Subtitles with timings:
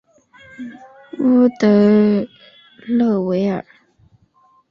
[1.19, 2.25] 乌德
[2.87, 3.63] 勒维尔。